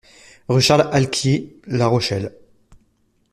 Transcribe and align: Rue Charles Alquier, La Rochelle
Rue 0.47 0.61
Charles 0.63 0.89
Alquier, 0.93 1.59
La 1.67 1.85
Rochelle 1.85 2.33